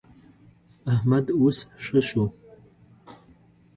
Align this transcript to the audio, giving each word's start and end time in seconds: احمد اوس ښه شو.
احمد 0.93 1.25
اوس 1.39 1.57
ښه 1.83 1.99
شو. 2.07 2.25